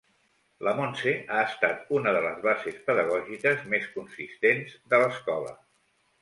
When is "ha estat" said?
1.35-1.91